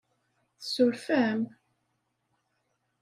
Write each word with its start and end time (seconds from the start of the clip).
Tsuref-am? 0.61 1.41